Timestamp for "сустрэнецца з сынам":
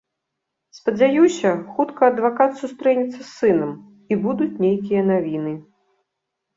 2.63-3.71